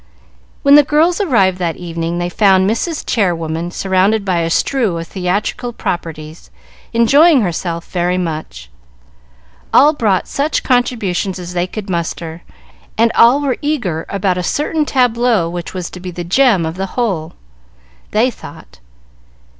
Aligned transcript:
When 0.63 0.73
the 0.73 0.81
girls 0.83 1.21
arrived, 1.21 1.59
that 1.59 1.75
evening, 1.75 2.17
they 2.17 2.27
found 2.27 2.67
Mrs. 2.67 3.05
Chairwoman 3.05 3.69
surrounded 3.69 4.25
by 4.25 4.39
a 4.39 4.49
strew 4.49 4.97
of 4.97 5.05
theatrical 5.09 5.73
properties, 5.73 6.49
enjoying 6.91 7.41
herself 7.41 7.85
very 7.91 8.17
much. 8.17 8.71
All 9.71 9.93
brought 9.93 10.27
such 10.27 10.63
contributions 10.63 11.37
as 11.37 11.53
they 11.53 11.67
could 11.67 11.87
muster, 11.87 12.41
and 12.97 13.11
all 13.13 13.41
were 13.41 13.57
eager 13.61 14.07
about 14.09 14.39
a 14.39 14.41
certain 14.41 14.85
tableau 14.85 15.47
which 15.47 15.75
was 15.75 15.91
to 15.91 15.99
be 15.99 16.09
the 16.09 16.23
gem 16.23 16.65
of 16.65 16.77
the 16.77 16.97
whole, 16.97 17.33
they 18.09 18.31
thought. 18.31 18.79